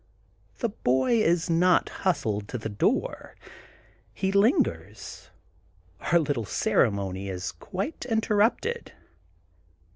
The 0.57 0.69
boy 0.69 1.21
is 1.21 1.47
not 1.47 1.89
hustled 1.89 2.47
to 2.47 2.57
the 2.57 2.69
door. 2.69 3.35
He 4.15 4.31
lingers. 4.31 5.29
Our 6.11 6.17
little 6.17 6.43
ceremony 6.45 7.29
is 7.29 7.51
quite 7.51 8.05
interrupted. 8.05 8.93